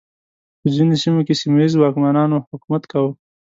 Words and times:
په 0.59 0.67
ځینو 0.75 0.93
سیمو 1.03 1.21
کې 1.27 1.33
سیمه 1.41 1.57
ییزو 1.61 1.77
واکمنانو 1.81 2.45
حکومت 2.51 2.83
کاوه. 2.91 3.11